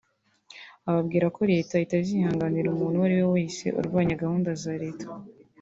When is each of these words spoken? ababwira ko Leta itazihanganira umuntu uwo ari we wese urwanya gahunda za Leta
ababwira 0.89 1.25
ko 1.35 1.41
Leta 1.51 1.75
itazihanganira 1.85 2.67
umuntu 2.69 2.95
uwo 2.97 3.05
ari 3.07 3.15
we 3.19 3.27
wese 3.35 3.65
urwanya 3.79 4.19
gahunda 4.23 4.49
za 4.63 4.73
Leta 4.83 5.05